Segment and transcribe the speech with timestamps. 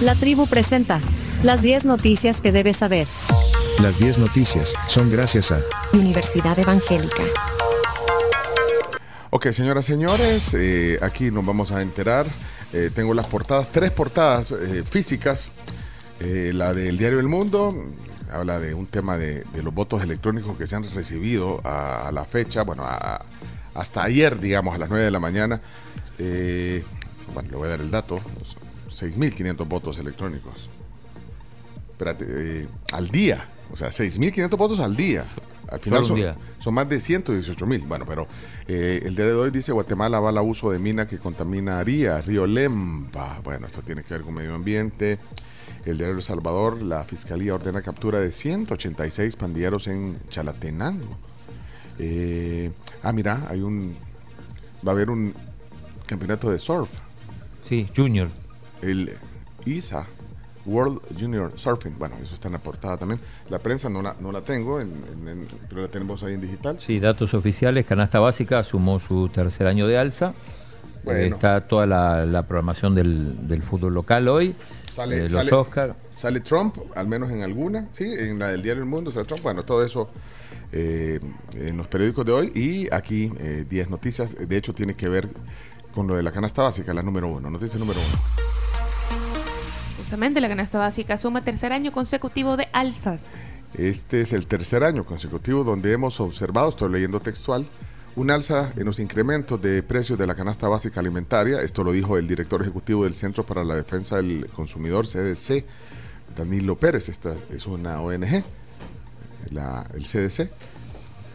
[0.00, 1.00] La tribu presenta
[1.42, 3.06] las 10 noticias que debes saber.
[3.82, 5.60] Las 10 noticias son gracias a
[5.92, 7.22] Universidad Evangélica.
[9.30, 12.26] Ok, señoras y señores, eh, aquí nos vamos a enterar.
[12.72, 15.50] Eh, tengo las portadas, tres portadas eh, físicas.
[16.20, 17.74] Eh, la del Diario El Mundo
[18.32, 22.12] habla de un tema de, de los votos electrónicos que se han recibido a, a
[22.12, 23.24] la fecha, bueno, a-
[23.74, 25.60] hasta ayer, digamos, a las 9 de la mañana.
[26.18, 26.82] Eh,
[27.32, 28.18] bueno, le voy a dar el dato,
[28.98, 30.68] 6.500 votos electrónicos.
[31.90, 35.24] Espérate, eh, al día, o sea, 6.500 votos al día.
[35.70, 36.36] Al final son, día.
[36.58, 37.82] son más de 118 mil.
[37.82, 38.26] Bueno, pero
[38.66, 42.46] eh, el día de hoy dice Guatemala va al uso de mina que contaminaría Río
[42.46, 43.40] Lempa.
[43.44, 45.18] Bueno, esto tiene que ver con medio ambiente.
[45.84, 51.18] El diario El Salvador, la fiscalía ordena captura de 186 pandilleros en Chalatenango.
[51.98, 52.70] Eh,
[53.02, 53.94] ah, mira, hay un.
[54.86, 55.34] Va a haber un
[56.06, 56.90] campeonato de surf.
[57.68, 58.28] Sí, Junior.
[58.82, 59.12] El
[59.66, 60.06] ISA,
[60.66, 61.98] World Junior Surfing.
[61.98, 63.20] Bueno, eso está en la portada también.
[63.50, 66.40] La prensa no la, no la tengo, en- en- en- pero la tenemos ahí en
[66.40, 66.78] digital.
[66.80, 67.86] Sí, datos oficiales.
[67.86, 70.34] Canasta Básica sumó su tercer año de alza.
[71.04, 71.20] Bueno.
[71.20, 74.54] Eh, está toda la, la programación del, del fútbol local hoy.
[74.92, 75.96] Sale, eh, los sale- Oscar.
[76.16, 79.42] sale Trump, al menos en alguna, sí, en la del diario El Mundo sale Trump,
[79.42, 80.10] bueno, todo eso
[80.72, 81.20] eh,
[81.54, 85.28] en los periódicos de hoy y aquí eh, 10 noticias, de hecho tiene que ver
[85.94, 88.18] con lo de la canasta básica, la número uno, noticia número uno.
[90.08, 93.20] Justamente la canasta básica suma tercer año consecutivo de alzas.
[93.74, 97.66] Este es el tercer año consecutivo donde hemos observado, estoy leyendo textual,
[98.16, 101.60] un alza en los incrementos de precios de la canasta básica alimentaria.
[101.60, 105.66] Esto lo dijo el director ejecutivo del Centro para la Defensa del Consumidor, CDC,
[106.34, 107.10] Danilo Pérez.
[107.10, 108.42] Esta es una ONG,
[109.92, 110.50] el CDC,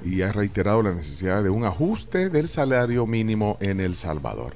[0.03, 4.55] y ha reiterado la necesidad de un ajuste del salario mínimo en El Salvador.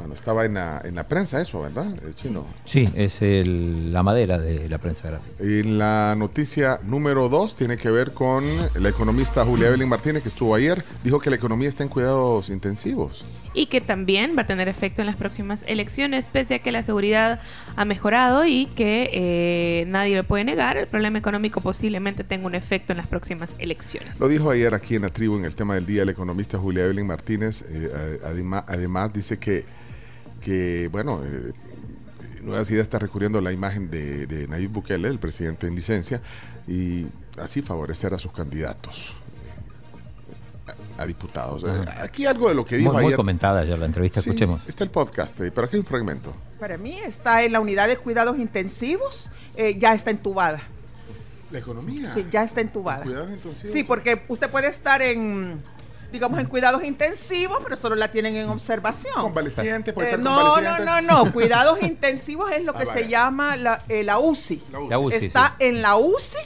[0.00, 1.86] Bueno, estaba en la, en la prensa eso, ¿verdad?
[2.04, 2.46] El chino.
[2.64, 5.30] Sí, es el- la madera de la prensa gráfica.
[5.40, 8.44] En la noticia número 2 tiene que ver con
[8.78, 10.82] la economista Julia Evelyn Martínez, que estuvo ayer.
[11.04, 13.24] Dijo que la economía está en cuidados intensivos.
[13.52, 16.82] Y que también va a tener efecto en las próximas elecciones, pese a que la
[16.84, 17.40] seguridad
[17.76, 20.76] ha mejorado y que eh, nadie lo puede negar.
[20.76, 24.20] El problema económico posiblemente tenga un efecto en las próximas elecciones.
[24.20, 26.84] Lo dijo ayer aquí en la tribu, en el tema del día, la economista Julia
[26.84, 27.64] Evelyn Martínez.
[27.68, 28.20] eh,
[28.66, 29.64] además, dice que,
[30.40, 31.52] que bueno, eh,
[32.42, 36.20] Nuevas Ideas está recurriendo a la imagen de, de Nayib Bukele, el presidente en licencia,
[36.66, 37.06] y
[37.38, 39.12] así favorecer a sus candidatos.
[40.68, 41.64] eh, A, a diputados.
[41.64, 43.16] Eh, Aquí algo de lo que dijo Muy, muy ayer.
[43.16, 44.60] comentada ya la entrevista, Sí, escuchemos.
[44.66, 46.34] está el podcast, eh, pero aquí hay un fragmento.
[46.58, 50.62] Para mí está en la unidad de cuidados intensivos, eh, ya está entubada.
[51.50, 52.08] La economía.
[52.08, 53.02] Sí, ya está entubada.
[53.02, 53.72] Cuidados intensivos.
[53.72, 55.58] Sí, porque usted puede estar en,
[56.12, 59.14] digamos, en cuidados intensivos, pero solo la tienen en observación.
[59.14, 61.02] Convaleciente, puede Eh, estar no, no, convaleciente.
[61.02, 61.32] no, no.
[61.32, 63.00] Cuidados intensivos es lo Ah, que vale.
[63.02, 64.62] se llama la, eh, la UCI.
[64.72, 64.88] La UCI.
[64.90, 65.64] La UCI, Está sí.
[65.66, 66.38] en la UCI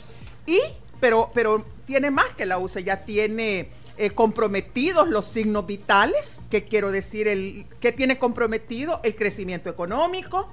[0.46, 0.60] y,
[1.00, 6.64] pero, pero tiene más que la UCI, ya tiene eh, comprometidos los signos vitales, que
[6.64, 10.50] quiero decir, el que tiene comprometido el crecimiento económico,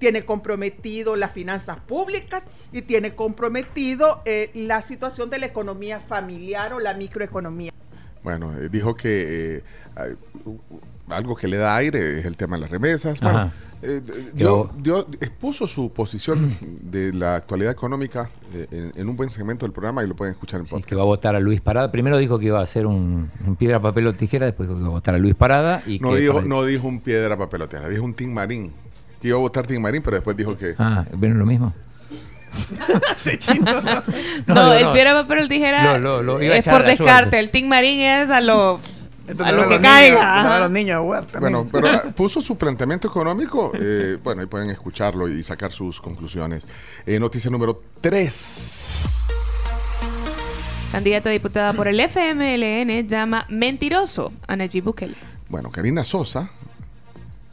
[0.00, 6.72] tiene comprometido las finanzas públicas y tiene comprometido eh, la situación de la economía familiar
[6.72, 7.70] o la microeconomía.
[8.22, 9.62] Bueno, eh, dijo que
[9.96, 10.14] eh,
[11.08, 13.20] algo que le da aire es el tema de las remesas.
[13.20, 13.50] Bueno,
[13.82, 14.02] eh,
[14.34, 16.48] dio- dio- expuso su posición
[16.82, 20.32] de la actualidad económica eh, en, en un buen segmento del programa y lo pueden
[20.32, 20.88] escuchar en Sí, podcast.
[20.88, 21.90] que va a votar a Luis Parada.
[21.90, 24.82] Primero dijo que iba a hacer un, un piedra, papel o tijera, después dijo que
[24.82, 25.82] iba a votar a Luis Parada.
[25.86, 28.70] Y no, que dijo, para- no dijo un piedra papeloteada, dijo un Tim Marín.
[29.20, 30.74] Que iba a votar Tim Marín, pero después dijo que...
[30.78, 31.74] Ah, ¿ven lo mismo?
[34.46, 36.88] No, yo el piedra, papel o tijera Lo- lo- lo iba a es por a
[36.88, 37.04] descarte.
[37.30, 37.38] suerte.
[37.38, 38.80] El Team Marín es a lo,
[39.28, 40.14] Entonces, a lo no que los caiga.
[40.16, 40.58] niños- no ajá.
[40.60, 41.40] los niños a.
[41.40, 43.72] Bueno, pero ah, puso su planteamiento económico.
[43.78, 46.64] eh, bueno, ahí pueden escucharlo y sacar sus conclusiones.
[47.06, 49.16] Eh, noticia número 3.
[50.92, 55.14] Candidata a diputada por el FMLN llama mentiroso a Nayib Bukele.
[55.48, 56.50] Bueno, Karina Sosa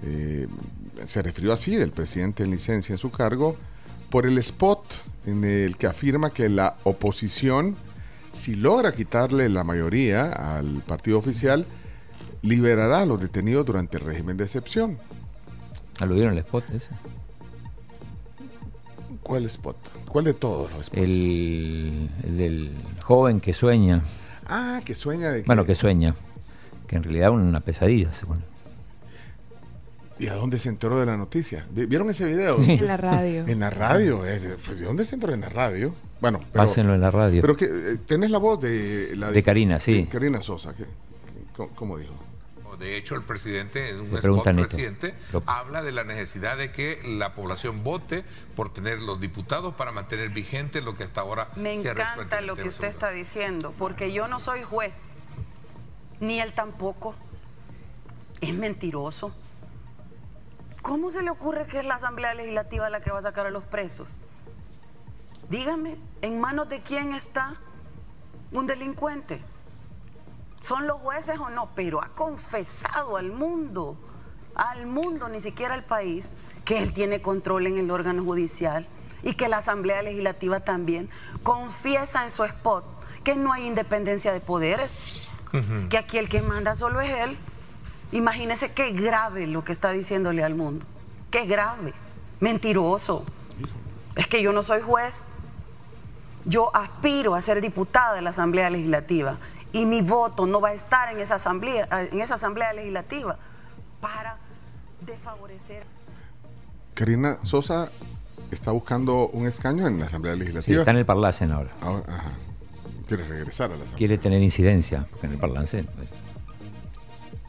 [0.04, 0.48] eh,
[1.06, 3.56] se refirió así del presidente en licencia en su cargo
[4.10, 4.84] por el spot
[5.26, 7.76] en el que afirma que la oposición,
[8.32, 11.66] si logra quitarle la mayoría al partido oficial,
[12.42, 14.98] liberará a los detenidos durante el régimen de excepción.
[16.00, 16.92] ¿Aludieron el spot ese?
[19.24, 19.76] ¿Cuál spot?
[20.08, 21.04] ¿Cuál de todos los spots?
[21.04, 22.72] El, el del
[23.04, 24.02] joven que sueña.
[24.48, 25.44] Ah, que sueña de.
[25.44, 26.16] Bueno, que sueña.
[26.88, 28.42] Que en realidad es una pesadilla, según.
[30.20, 31.66] ¿Y a dónde se enteró de la noticia?
[31.72, 32.62] ¿Vi- ¿Vieron ese video?
[32.64, 32.72] Sí.
[32.74, 33.46] En la radio.
[33.48, 34.24] En la radio.
[34.66, 35.94] pues, ¿De dónde se enteró en la radio?
[36.22, 36.66] Bueno, pero...
[36.66, 37.42] Pásenlo en la radio.
[37.42, 39.94] Pero que eh, tenés la voz de la De Karina, sí.
[40.04, 40.86] de Karina Sosa, que,
[41.56, 42.14] ¿cómo, cómo dijo?
[42.80, 44.70] De hecho, el presidente, en un spot preguntan esto.
[44.78, 45.50] reciente, López.
[45.50, 48.24] habla de la necesidad de que la población vote
[48.56, 52.22] por tener los diputados para mantener vigente lo que hasta ahora Me se ha resuelto
[52.22, 55.14] encanta en lo que usted está diciendo, porque yo no soy juez,
[56.20, 57.16] ni él tampoco.
[58.42, 59.34] Es mentiroso.
[60.82, 63.52] ¿Cómo se le ocurre que es la Asamblea Legislativa la que va a sacar a
[63.52, 64.10] los presos?
[65.50, 67.54] Dígame, ¿en manos de quién está
[68.52, 69.42] un delincuente?
[70.62, 71.70] ¿Son los jueces o no?
[71.76, 73.98] Pero ha confesado al mundo,
[74.56, 76.30] al mundo, ni siquiera al país,
[76.66, 78.86] que él tiene control en el órgano judicial
[79.24, 81.10] y que la Asamblea Legislativa también
[81.44, 82.86] confiesa en su spot
[83.24, 84.92] que no hay independencia de poderes,
[85.90, 87.38] que aquí el que manda solo es él.
[88.12, 90.86] Imagínese qué grave lo que está diciéndole al mundo.
[91.32, 91.94] Qué grave.
[92.40, 93.26] Mentiroso.
[94.16, 95.26] Es que yo no soy juez.
[96.46, 99.38] Yo aspiro a ser diputada de la Asamblea Legislativa
[99.74, 103.38] y mi voto no va a estar en esa asamblea, en esa asamblea legislativa
[104.00, 104.38] para
[105.06, 105.84] desfavorecer.
[106.94, 107.92] Karina Sosa
[108.50, 110.80] está buscando un escaño en la Asamblea Sí, Legislativa.
[110.82, 111.70] está en el Parlacen ahora.
[111.82, 112.32] Ahora, ajá.
[113.08, 113.98] Quiere regresar a la Asamblea.
[113.98, 115.88] Quiere tener incidencia en el Parlacen.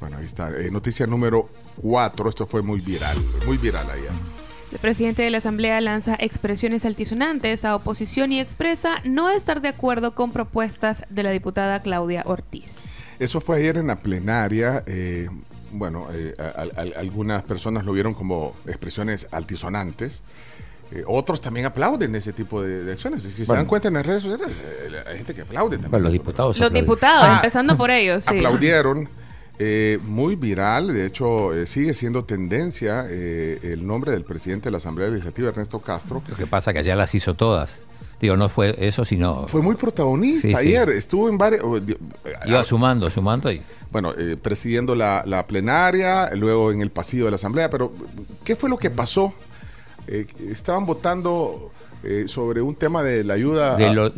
[0.00, 0.50] Bueno, ahí está.
[0.50, 1.48] Eh, noticia número
[1.82, 2.28] 4.
[2.28, 3.16] Esto fue muy viral.
[3.46, 4.10] Muy viral ayer.
[4.70, 9.68] El presidente de la Asamblea lanza expresiones altisonantes a oposición y expresa no estar de
[9.68, 13.02] acuerdo con propuestas de la diputada Claudia Ortiz.
[13.18, 14.84] Eso fue ayer en la plenaria.
[14.86, 15.28] eh,
[15.72, 20.22] bueno, eh, a- a- a- algunas personas lo vieron como expresiones altisonantes.
[20.92, 23.22] Eh, otros también aplauden ese tipo de, de acciones.
[23.26, 23.60] Y si se Bueno.
[23.60, 25.90] dan cuenta en las redes sociales, eh, hay gente que aplaude también.
[25.90, 26.56] Bueno, los diputados.
[26.58, 26.84] Los aplauden.
[26.84, 28.30] diputados, Ah, empezando por ellos, sí.
[28.36, 29.08] Aplaudieron.
[29.58, 34.70] Eh, muy viral, de hecho eh, sigue siendo tendencia eh, el nombre del presidente de
[34.72, 36.22] la Asamblea Legislativa, Ernesto Castro.
[36.28, 37.80] Lo que pasa que allá las hizo todas.
[38.20, 39.46] Digo, no fue eso, sino.
[39.46, 40.56] Fue muy protagonista Sí, sí.
[40.56, 41.62] ayer, estuvo en varios...
[42.46, 43.62] Iba sumando, sumando y.
[43.92, 47.92] Bueno, eh, presidiendo la, la plenaria, luego en el pasillo de la Asamblea, pero
[48.44, 49.32] ¿qué fue lo que pasó?
[50.50, 51.70] Estaban votando
[52.26, 53.76] sobre un tema de la ayuda...
[53.76, 54.12] De a- lo-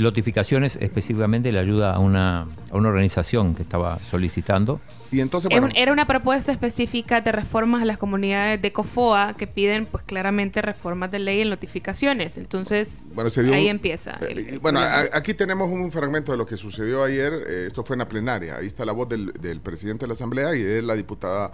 [0.77, 4.81] específicamente la ayuda a una, a una organización que estaba solicitando.
[5.13, 9.47] y entonces, bueno, Era una propuesta específica de reformas a las comunidades de COFOA que
[9.49, 12.39] piden pues claramente reformas de ley en notificaciones.
[12.39, 14.19] Entonces, Bueno, dio ahí empieza.
[14.29, 17.33] el- Eh, el bueno, a- aquí tenemos un fragmento de lo que sucedió ayer.
[17.49, 18.57] eh, esto fue en la plenaria.
[18.57, 21.51] Ahí está la voz del, del presidente de la Asamblea y de la diputada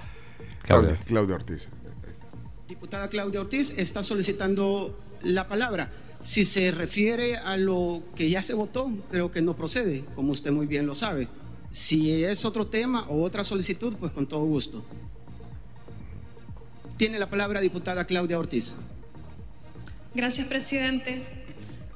[0.62, 1.04] Claudia, Claudia.
[1.06, 1.68] Claudia Ortiz.
[2.68, 5.88] Diputada Claudia Ortiz está solicitando la palabra.
[6.20, 10.50] Si se refiere a lo que ya se votó, creo que no procede, como usted
[10.50, 11.28] muy bien lo sabe.
[11.70, 14.84] Si es otro tema o otra solicitud, pues con todo gusto.
[16.96, 18.76] Tiene la palabra diputada Claudia Ortiz.
[20.14, 21.22] Gracias, presidente.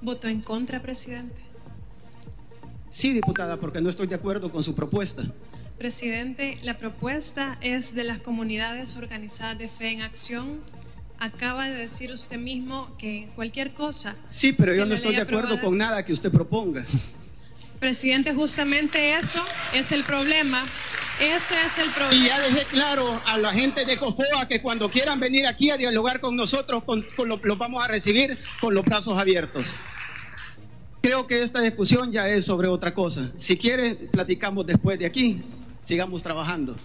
[0.02, 1.40] Voto en contra, presidente.
[2.90, 5.22] Sí, diputada, porque no estoy de acuerdo con su propuesta.
[5.78, 10.60] Presidente, la propuesta es de las comunidades organizadas de fe en acción.
[11.20, 14.16] Acaba de decir usted mismo que cualquier cosa.
[14.30, 16.82] Sí, pero yo no estoy de acuerdo aprobada- con nada que usted proponga.
[17.78, 19.42] Presidente, justamente eso
[19.74, 20.64] es el problema.
[21.20, 22.26] Ese es el Y problema.
[22.26, 26.20] ya dejé claro a la gente de COFOA que cuando quieran venir aquí a dialogar
[26.20, 29.74] con nosotros, con, con lo- los vamos a recibir con los brazos abiertos.
[31.02, 33.30] Creo que esta discusión ya es sobre otra cosa.
[33.36, 35.42] Si quiere, platicamos después de aquí.
[35.82, 36.76] Sigamos trabajando.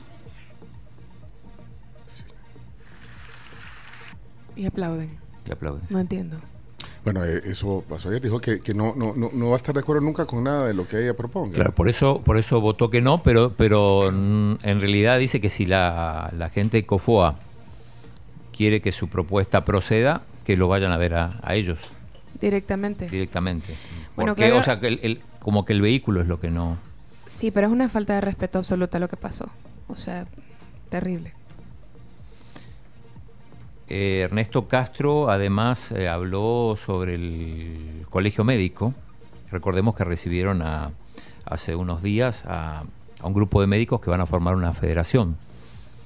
[4.55, 5.09] Y aplauden.
[5.47, 5.81] Y aplauden.
[5.89, 6.37] No entiendo.
[7.03, 8.21] Bueno, eh, eso pasó ayer.
[8.21, 10.67] Dijo que, que no, no, no, no va a estar de acuerdo nunca con nada
[10.67, 11.53] de lo que ella proponga.
[11.53, 15.49] Claro, por eso, por eso votó que no, pero, pero mm, en realidad dice que
[15.51, 17.35] si la, la gente de COFOA
[18.55, 21.79] quiere que su propuesta proceda, que lo vayan a ver a, a ellos
[22.41, 23.07] Directamente.
[23.09, 23.75] directamente.
[24.15, 24.59] Bueno, Porque, claro.
[24.59, 26.77] o sea, que el- el- como que el vehículo es lo que no.
[27.27, 29.45] Sí, pero es una falta de respeto absoluta lo que pasó.
[29.87, 30.25] O sea,
[30.89, 31.33] terrible.
[33.87, 38.93] Eh, Ernesto Castro además eh, habló sobre el colegio médico.
[39.51, 40.91] Recordemos que recibieron a-
[41.45, 42.83] hace unos días a,
[43.21, 45.37] a un grupo de médicos que van a formar una federación.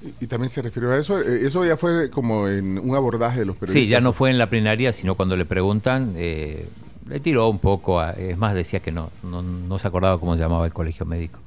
[0.02, 1.18] Y, y también se refirió a eso.
[1.20, 3.82] eh, eso ya fue como en un abordaje de los periodistas.
[3.84, 6.68] Sí, ya no fue en la plenaria, sino cuando le preguntan, eh,
[7.08, 10.36] le tiró un poco, a- es más, decía que no, no, no se acordaba cómo
[10.36, 11.40] se llamaba el colegio médico.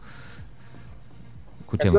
[1.62, 1.94] Escuchemos.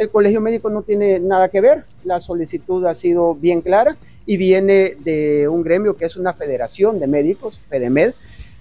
[0.00, 4.38] El colegio médico no tiene nada que ver, la solicitud ha sido bien clara y
[4.38, 8.14] viene de un gremio que es una federación de médicos, FEDEMED,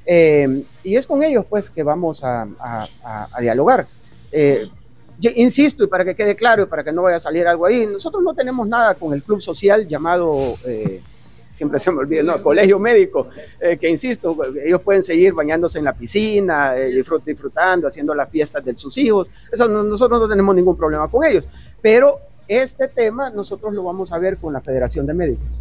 [0.06, 2.46] eh, y es con ellos pues que vamos a,
[3.40, 3.88] dialogar.
[4.34, 4.68] Eh,
[5.36, 7.86] insisto, y para que quede claro y para que no vaya a salir algo ahí,
[7.86, 11.02] nosotros no tenemos nada con el club social llamado eh,
[11.52, 13.28] siempre se me olvida, no, colegio médico,
[13.60, 18.30] eh, que insisto, ellos pueden seguir bañándose en la piscina, eh, disfrut- disfrutando, haciendo las
[18.30, 21.48] fiestas de sus hijos, eso no- nosotros no tenemos ningún problema con ellos,
[21.82, 25.60] pero este tema nosotros lo vamos a ver con la Federación de Médicos.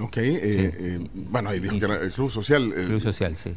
[0.00, 2.72] Ok, eh, eh, bueno, ahí dijo que era el Club Social.
[2.72, 3.54] El Club Social, sí.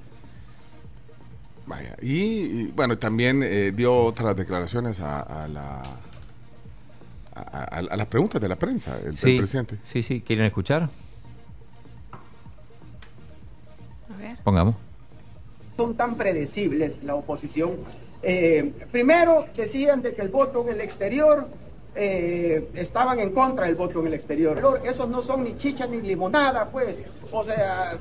[1.68, 5.84] Vaya, y, y, bueno, también eh, dio otras declaraciones a, a la...
[7.34, 9.78] A, a- a las preguntas de la prensa, el, presidente.
[9.84, 10.22] sí, sí.
[10.22, 10.90] ¿Quieren escuchar?
[14.14, 14.38] A ver.
[14.44, 14.76] Pongamos.
[15.78, 17.72] son tan predecibles la oposición.
[18.24, 21.48] Eh, primero decían de que el voto en el exterior
[21.96, 24.62] eh, estaban en contra del voto en el exterior.
[24.84, 27.04] Esos no son ni chicha ni limonada, pues.
[27.32, 27.98] O sea,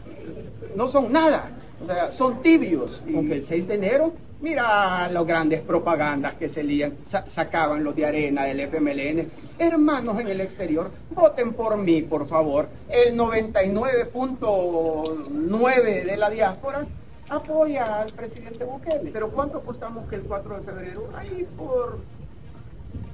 [0.77, 1.51] no son nada.
[1.83, 3.03] O sea, son tibios.
[3.13, 7.83] Con que el 6 de enero, mira las grandes propagandas que se lían, sa- sacaban
[7.85, 9.29] los de arena del FMLN.
[9.59, 12.69] Hermanos en el exterior, voten por mí, por favor.
[12.89, 16.87] El 99.9 de la diáspora
[17.29, 19.11] apoya al presidente Bukele.
[19.13, 21.09] Pero ¿cuánto apostamos que el 4 de febrero?
[21.17, 21.99] Ahí por,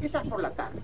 [0.00, 0.78] quizás por la tarde.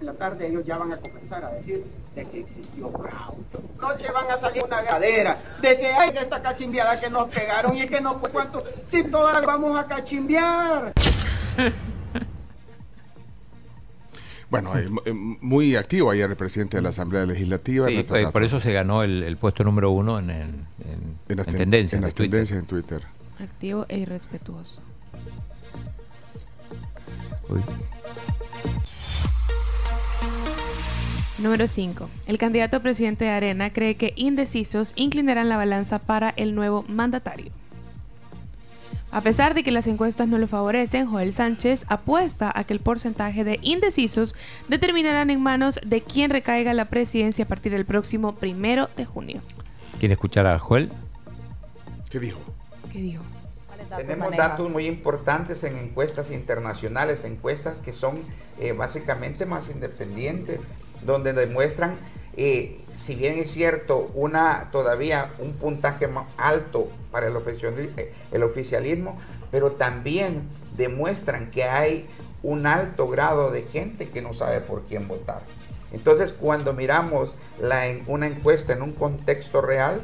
[0.00, 1.84] En la tarde ellos ya van a comenzar a decir
[2.14, 3.38] de que existió fraude.
[3.80, 7.86] Noche van a salir una gadera de que hay esta cachimbiada que nos pegaron y
[7.86, 8.64] que no fue cuánto.
[8.86, 10.92] Si todas vamos a cachimbiar.
[14.50, 17.86] Bueno, mu- muy activo ayer el presidente de la Asamblea Legislativa.
[17.86, 20.38] Sí, eh, por eso se ganó el, el puesto número uno en, en,
[20.84, 21.94] en- en las, en ten- tendencias.
[21.94, 22.30] en de las Twitter.
[22.32, 23.02] tendencias en Twitter.
[23.40, 24.80] Activo e irrespetuoso.
[27.48, 27.60] Uy.
[31.40, 32.10] Número 5.
[32.26, 36.84] El candidato a presidente de Arena cree que indecisos inclinarán la balanza para el nuevo
[36.86, 37.50] mandatario.
[39.10, 42.80] A pesar de que las encuestas no lo favorecen, Joel Sánchez apuesta a que el
[42.80, 44.36] porcentaje de indecisos
[44.68, 49.40] determinarán en manos de quien recaiga la presidencia a partir del próximo primero de junio.
[49.98, 50.92] ¿Quiere escuchar a Joel?
[52.10, 52.38] ¿Qué dijo?
[52.92, 53.22] ¿Qué dijo?
[53.96, 58.20] Tenemos datos muy importantes en encuestas internacionales, encuestas que son
[58.60, 60.60] eh, básicamente más independientes,
[61.04, 61.94] donde demuestran,
[62.36, 68.12] eh, si bien es cierto, una todavía un puntaje más alto para el, oficiali- eh,
[68.32, 69.18] el oficialismo,
[69.50, 70.42] pero también
[70.76, 72.06] demuestran que hay
[72.42, 75.42] un alto grado de gente que no sabe por quién votar.
[75.92, 80.00] Entonces, cuando miramos la, en- una encuesta en un contexto real,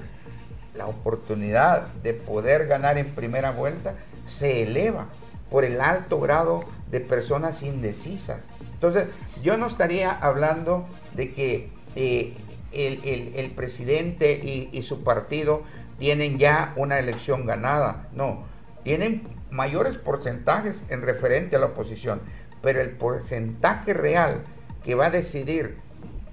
[0.77, 3.95] la oportunidad de poder ganar en primera vuelta
[4.27, 5.07] se eleva
[5.51, 8.39] por el alto grado de personas indecisas.
[8.77, 9.09] Entonces,
[9.43, 12.35] yo no estaría hablando de que eh,
[12.73, 15.63] el, el- el presidente y, y su partido
[15.99, 18.07] tienen ya una elección ganada.
[18.15, 18.45] No,
[18.85, 22.21] tienen mayores porcentajes en referente a la oposición,
[22.61, 24.43] pero el porcentaje real
[24.85, 25.77] que va a decidir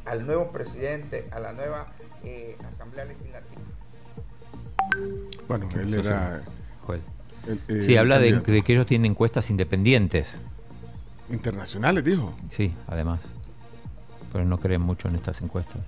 [0.06, 1.88] al nuevo presidente, a la nueva
[2.26, 3.62] eh, Asamblea Legislativa,
[5.48, 6.42] Bueno, él era...
[6.86, 7.02] Joel.
[7.48, 10.40] el- el Sí, habla de que ellos tienen encuestas independientes.
[11.30, 12.34] Internacionales, dijo.
[12.50, 13.32] Sí, además.
[14.32, 15.82] Pero no creen mucho en estas encuestas.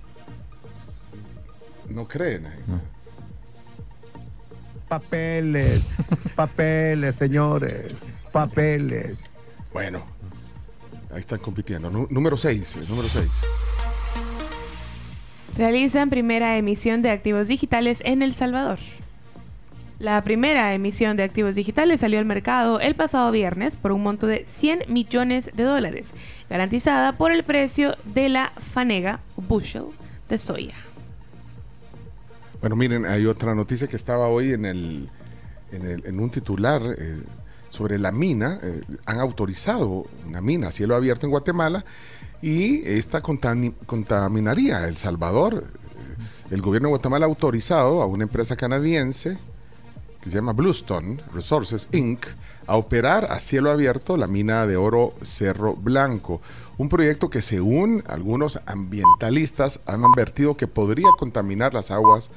[1.90, 2.44] No creen.
[2.66, 2.80] No.
[4.88, 5.96] Papeles,
[6.36, 7.92] papeles, señores,
[8.32, 9.18] papeles.
[9.72, 10.04] Bueno,
[11.12, 11.90] ahí están compitiendo.
[11.90, 13.26] Nú- número 6, número 6.
[15.56, 18.78] Realizan primera emisión de activos digitales en El Salvador.
[19.98, 24.26] La primera emisión de activos digitales salió al mercado el pasado viernes por un monto
[24.26, 26.10] de 100 millones de dólares,
[26.50, 29.84] garantizada por el precio de la fanega bushel
[30.28, 30.74] de soya.
[32.60, 35.08] Bueno, miren, hay otra noticia que estaba hoy en el
[35.72, 37.22] en, el- en un titular eh,
[37.70, 38.58] sobre la mina.
[38.62, 41.84] eh, han autorizado una mina a cielo abierto en Guatemala
[42.42, 45.64] y esta contami- contaminaría El Salvador.
[45.64, 49.38] Eh, El gobierno de Guatemala ha autorizado a una empresa canadiense
[50.26, 52.26] que se llama Bluestone Resources Inc.
[52.66, 56.40] a operar a cielo abierto la mina de oro Cerro Blanco,
[56.78, 62.32] un proyecto que según algunos ambientalistas han advertido que podría contaminar las aguas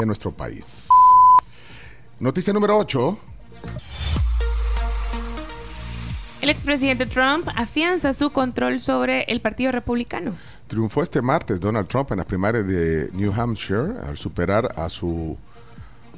[0.00, 0.88] de nuestro país.
[2.18, 3.18] Noticia número 8.
[6.40, 10.32] El expresidente Trump afianza su control sobre el Partido Republicano.
[10.66, 15.36] Triunfó este martes Donald Trump en las primarias de New Hampshire al superar a su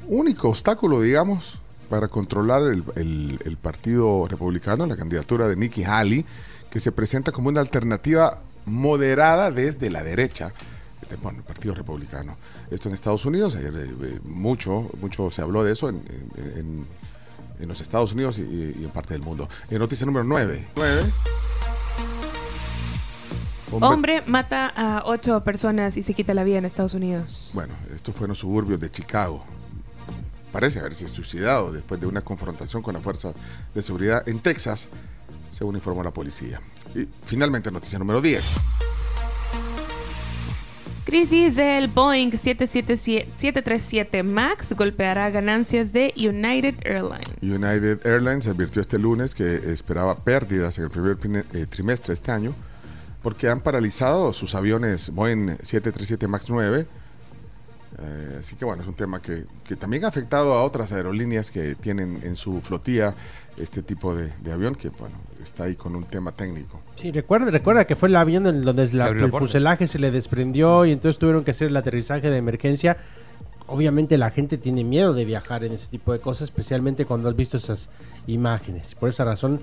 [0.07, 1.59] único obstáculo, digamos,
[1.89, 6.25] para controlar el, el- el Partido Republicano, la candidatura de Nikki Haley,
[6.69, 10.51] que se presenta como una alternativa moderada desde la derecha.
[11.09, 12.35] de, Bueno, el Partido Republicano.
[12.71, 15.97] Esto en Estados Unidos, ayer eh, eh, mucho, mucho se habló de eso en,
[16.37, 16.87] en- en-
[17.59, 19.47] en los Estados Unidos y, y en parte del mundo.
[19.69, 20.67] En noticia número 9.
[20.75, 21.01] 9.
[23.81, 27.51] Hombre mata a ocho personas y se quita la vida en Estados Unidos.
[27.53, 29.43] Bueno, esto fue en los suburbios de Chicago.
[30.55, 33.35] Parece haberse suicidado después de una confrontación con las fuerzas
[33.73, 34.87] de seguridad en Texas,
[35.49, 36.61] según informó la policía.
[36.95, 38.55] Y finalmente, noticia número 10.
[41.03, 47.33] Crisis del Boeing 777 737 MAX golpeará ganancias de United Airlines.
[47.41, 51.17] United Airlines advirtió este lunes que esperaba pérdidas en el primer
[51.51, 52.55] eh, trimestre de este año
[53.21, 56.87] porque han paralizado sus aviones Boeing 737 MAX 9.
[57.97, 61.49] Eh, así que bueno, es un tema que, que también ha afectado a otras aerolíneas
[61.49, 63.15] que tienen en su flotilla
[63.57, 66.81] este tipo de, de avión que bueno, está ahí con un tema técnico.
[66.97, 70.85] Sí, recuerda, recuerda que fue el avión en donde la- el fuselaje se le desprendió
[70.85, 72.97] y entonces tuvieron que hacer el aterrizaje de emergencia.
[73.67, 77.35] Obviamente la gente tiene miedo de viajar en ese tipo de cosas, especialmente cuando has
[77.35, 77.87] visto esas
[78.27, 78.93] imágenes.
[78.93, 79.61] Por esa razón,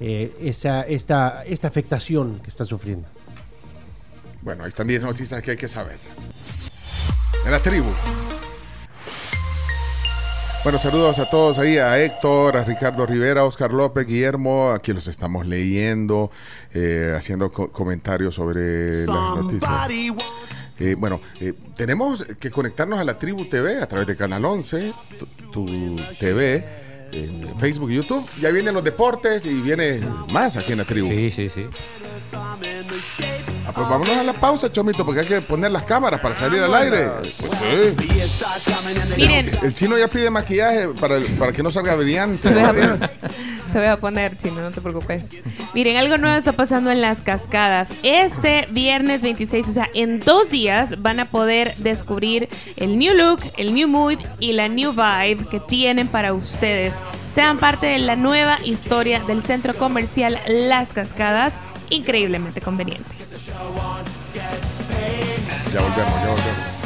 [0.00, 3.06] eh, esa, esta, esta afectación que está sufriendo.
[4.42, 5.96] Bueno, ahí están 10 noticias que hay que saber.
[7.48, 7.88] En la tribu.
[10.64, 14.92] Bueno, saludos a todos ahí, a Héctor, a Ricardo Rivera, a Oscar López, Guillermo, aquí
[14.92, 16.30] los estamos leyendo,
[16.74, 19.70] eh, haciendo co- comentarios sobre las noticias.
[20.78, 24.92] Eh, bueno, eh, tenemos que conectarnos a la Tribu TV a través de Canal 11,
[25.18, 26.66] tu, tu TV,
[27.12, 28.28] en Facebook y YouTube.
[28.42, 30.00] Ya vienen los deportes y viene
[30.30, 31.08] más aquí en la Tribu.
[31.08, 31.66] Sí, sí, sí.
[32.34, 36.62] Ah, pues vámonos a la pausa, Chomito, porque hay que poner las cámaras para salir
[36.62, 37.08] al aire.
[37.20, 37.96] Pues sí.
[39.16, 39.50] Miren.
[39.62, 42.48] El chino ya pide maquillaje para, el- para que no salga brillante.
[42.48, 42.98] Te voy, a,
[43.72, 45.38] te voy a poner, chino, no te preocupes.
[45.74, 47.92] Miren, algo nuevo está pasando en las cascadas.
[48.02, 53.40] Este viernes 26, o sea, en dos días van a poder descubrir el new look,
[53.56, 56.94] el new mood y la new vibe que tienen para ustedes.
[57.34, 61.52] Sean parte de la nueva historia del centro comercial Las Cascadas,
[61.90, 63.08] increíblemente conveniente.
[65.72, 66.77] Ya volvemos, ya volvemos.